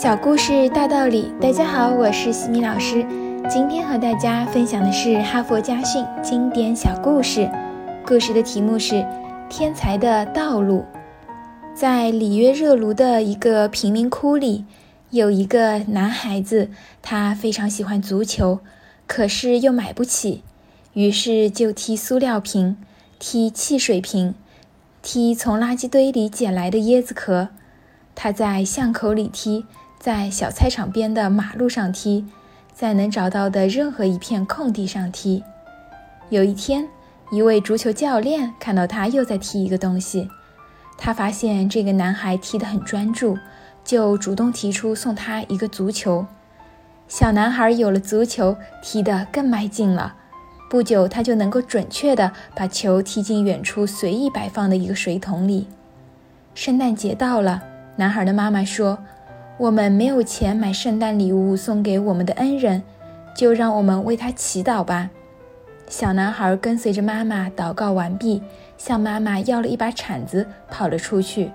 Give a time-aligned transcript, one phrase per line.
[0.00, 3.04] 小故事大道理，大家好，我是西米老师。
[3.50, 7.50] 今天和大家分享的是哈佛家训经典小故事。
[8.06, 8.94] 故事的题目是
[9.48, 10.84] 《天才的道路》。
[11.74, 14.64] 在里约热卢的一个贫民窟里，
[15.10, 16.70] 有一个男孩子，
[17.02, 18.60] 他非常喜欢足球，
[19.08, 20.44] 可是又买不起，
[20.92, 22.76] 于是就踢塑料瓶，
[23.18, 24.36] 踢汽水瓶，
[25.02, 27.48] 踢从垃圾堆里捡来的椰子壳。
[28.14, 29.66] 他在巷口里踢。
[29.98, 32.24] 在小菜场边的马路上踢，
[32.72, 35.42] 在能找到的任何一片空地上踢。
[36.28, 36.88] 有一天，
[37.32, 40.30] 一位足球教练看到他又在踢一个东西，
[40.96, 43.36] 他发现这个男孩踢得很专注，
[43.84, 46.24] 就主动提出送他一个足球。
[47.08, 50.14] 小男孩有了足球，踢得更卖劲了。
[50.70, 55.66] 不久，他就能够准确地把球踢进远处随意摆放的一个水桶里。
[56.54, 57.64] 圣诞节到了，
[57.96, 58.96] 男孩的妈妈说。
[59.58, 62.80] 我们没有钱买圣诞礼物送给我们的恩人，
[63.34, 65.10] 就让我们为他祈祷吧。
[65.88, 68.40] 小男孩跟随着妈妈祷告完毕，
[68.76, 71.50] 向妈妈要了一把铲子，跑了出去。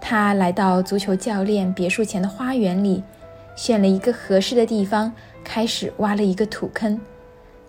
[0.00, 3.04] 他来到足球教练别墅前的花园里，
[3.54, 5.12] 选了一个合适的地方，
[5.44, 7.00] 开始挖了一个土坑。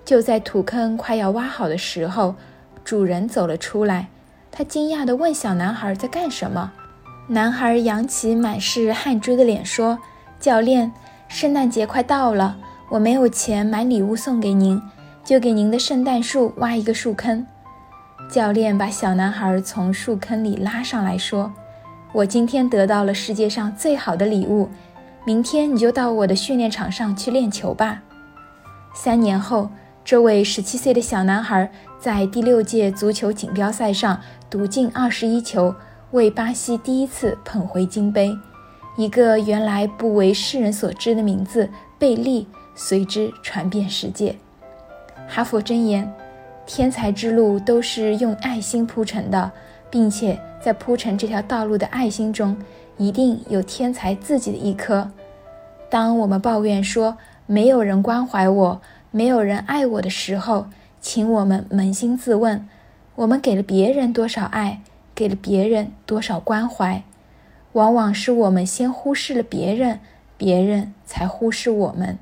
[0.04, 2.34] 就在土坑快要挖好的时候，
[2.84, 4.08] 主人走了出来。
[4.52, 6.72] 他惊讶地问小男孩在干什么。
[7.32, 10.00] 男孩扬起满是汗珠的脸说
[10.42, 10.92] ：“教练，
[11.28, 12.58] 圣诞节快到了，
[12.90, 14.82] 我没有钱买礼物送给您，
[15.24, 17.46] 就给您的圣诞树挖一个树坑。”
[18.32, 21.54] 教练把小男孩从树坑里拉上来说
[22.14, 24.68] ：“我今天得到了世界上最好的礼物，
[25.24, 28.02] 明天你就到我的训练场上去练球吧。”
[28.96, 29.70] 三年后，
[30.04, 35.76] 这位十七岁的小男孩在第六届足球锦标赛上独进二十一球。
[36.12, 38.36] 为巴西第一次捧回金杯，
[38.98, 44.36] 一个原来不为世人所知的名字贝利随之传遍世界。
[45.28, 46.12] 哈佛箴言：
[46.66, 49.52] 天才之路都是用爱心铺成的，
[49.92, 52.58] 并且在铺成这条道路的爱心中，
[52.98, 55.12] 一定有天才自己的一颗。
[55.92, 57.16] 当我们抱怨说
[57.46, 58.82] 没有人关怀我、
[59.12, 60.66] 没有人爱我的时候，
[61.00, 62.68] 请我们扪心自问：
[63.14, 64.82] 我们给了别人多少爱？
[65.20, 67.04] 给了别人多少关怀，
[67.74, 70.00] 往往是我们先忽视了别人，
[70.38, 72.18] 别人才忽视我们。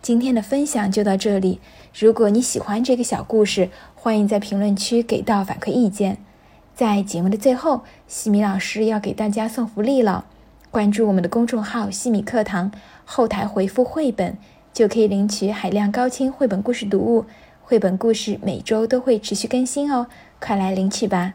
[0.00, 1.58] 今天的分享就到这里。
[1.92, 6.18] 如果你喜欢这个小故事，欢迎在评论区给到反馈意见。
[6.76, 10.26] 在节目的最后，西米老师要给大家送福利了。
[10.70, 12.70] 关注我们的公众号“西米课堂”，
[13.04, 14.38] 后台回复“绘本”，
[14.72, 17.24] 就可以领取海量高清绘本故事读物。
[17.60, 20.06] 绘本故事每周都会持续更新哦，
[20.38, 21.34] 快来领取吧！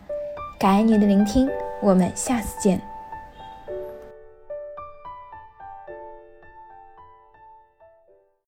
[0.58, 1.50] 感恩您的聆听，
[1.82, 2.80] 我们下次见。